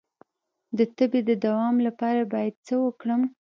[0.77, 3.21] د تبې د دوام لپاره باید څه وکړم؟